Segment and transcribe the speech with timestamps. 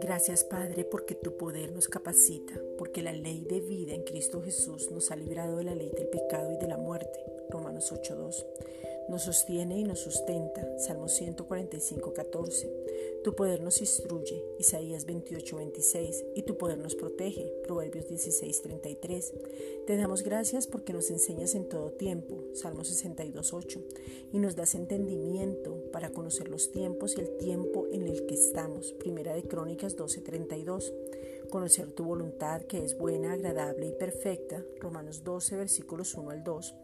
[0.00, 4.90] Gracias Padre porque tu poder nos capacita, porque la ley de vida en Cristo Jesús
[4.90, 7.24] nos ha librado de la ley del pecado y de la muerte.
[7.50, 8.44] Romanos 8.2.
[9.08, 10.78] Nos sostiene y nos sustenta.
[10.78, 12.70] Salmo 145, 14.
[13.22, 14.44] Tu poder nos instruye.
[14.58, 16.24] Isaías 28, 26.
[16.34, 17.52] Y tu poder nos protege.
[17.62, 19.32] Proverbios 16, 33.
[19.86, 22.42] Te damos gracias porque nos enseñas en todo tiempo.
[22.52, 23.80] Salmo 62, 8.
[24.32, 28.92] Y nos das entendimiento para conocer los tiempos y el tiempo en el que estamos.
[28.92, 30.92] Primera de Crónicas 12, 32
[31.52, 34.64] conocer tu voluntad que es buena, agradable y perfecta.
[34.80, 36.74] Romanos 12, versículos 1 al 2.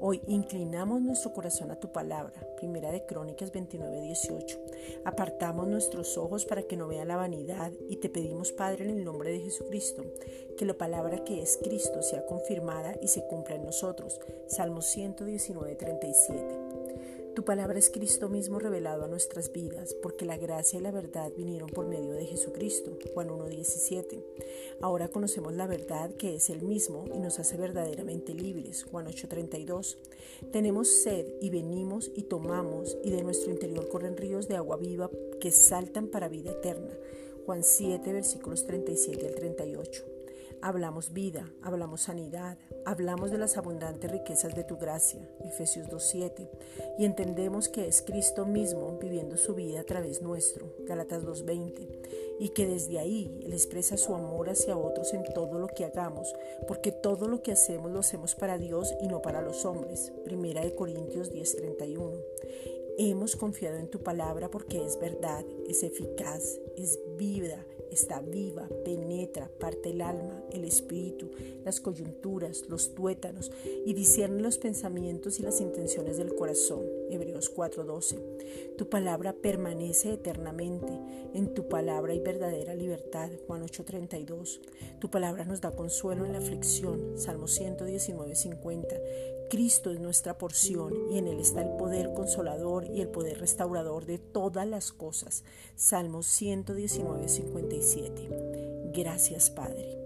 [0.00, 4.60] Hoy inclinamos nuestro corazón a tu palabra, Primera de Crónicas 29, 18.
[5.04, 9.04] Apartamos nuestros ojos para que no vean la vanidad y te pedimos, Padre, en el
[9.04, 10.04] nombre de Jesucristo,
[10.56, 14.20] que la palabra que es Cristo sea confirmada y se cumpla en nosotros.
[14.46, 16.81] Salmo 119, 37.
[17.42, 21.32] Tu palabra es Cristo mismo revelado a nuestras vidas, porque la gracia y la verdad
[21.36, 22.96] vinieron por medio de Jesucristo.
[23.14, 24.22] Juan 1.17.
[24.80, 28.84] Ahora conocemos la verdad que es el mismo y nos hace verdaderamente libres.
[28.84, 29.96] Juan 8.32.
[30.52, 35.10] Tenemos sed y venimos y tomamos y de nuestro interior corren ríos de agua viva
[35.40, 36.96] que saltan para vida eterna.
[37.44, 40.11] Juan 7, versículos 37 al 38.
[40.64, 46.48] Hablamos vida, hablamos sanidad, hablamos de las abundantes riquezas de tu gracia, Efesios 2.7,
[47.00, 52.50] y entendemos que es Cristo mismo viviendo su vida a través nuestro, Galatas 2.20, y
[52.50, 56.32] que desde ahí Él expresa su amor hacia otros en todo lo que hagamos,
[56.68, 60.62] porque todo lo que hacemos lo hacemos para Dios y no para los hombres, Primera
[60.62, 62.22] de Corintios 10.31.
[62.98, 69.50] Hemos confiado en tu palabra porque es verdad, es eficaz, es vida, está viva, penetra,
[69.58, 71.30] parte el alma, el espíritu,
[71.64, 73.50] las coyunturas, los tuétanos
[73.86, 77.01] y discierne los pensamientos y las intenciones del corazón.
[77.12, 78.76] Hebreos 4:12.
[78.76, 80.92] Tu palabra permanece eternamente.
[81.34, 83.30] En tu palabra hay verdadera libertad.
[83.46, 84.60] Juan 8:32.
[84.98, 87.18] Tu palabra nos da consuelo en la aflicción.
[87.18, 89.00] Salmo 119:50.
[89.50, 94.06] Cristo es nuestra porción y en Él está el poder consolador y el poder restaurador
[94.06, 95.44] de todas las cosas.
[95.76, 98.28] Salmo 119, 57.
[98.94, 99.98] Gracias Padre.